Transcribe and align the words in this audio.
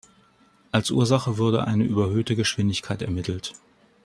Als 0.71 0.89
Ursache 0.89 1.37
wurde 1.37 1.67
eine 1.67 1.83
überhöhte 1.83 2.35
Geschwindigkeit 2.35 3.03
ermittelt. 3.03 3.53